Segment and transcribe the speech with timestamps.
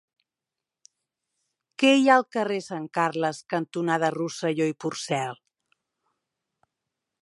[1.83, 5.41] Què hi ha al carrer Sant Carles cantonada Rosselló i Porcel?